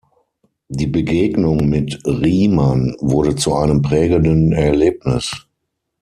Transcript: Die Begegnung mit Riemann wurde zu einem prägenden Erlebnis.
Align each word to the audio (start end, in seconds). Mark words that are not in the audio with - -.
Die 0.67 0.87
Begegnung 0.87 1.69
mit 1.69 2.01
Riemann 2.07 2.95
wurde 3.01 3.35
zu 3.35 3.53
einem 3.53 3.83
prägenden 3.83 4.51
Erlebnis. 4.51 5.45